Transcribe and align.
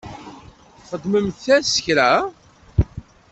Txedmemt-as 0.83 1.71
kra? 1.85 2.11